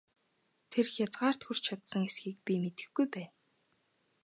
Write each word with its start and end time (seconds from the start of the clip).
Тэр 0.71 0.85
хязгаарт 0.93 1.41
хүрч 1.43 1.61
чадсан 1.67 2.01
эсэхийг 2.07 2.37
би 2.45 2.53
мэдэхгүй 2.63 3.05
байна! 3.13 3.33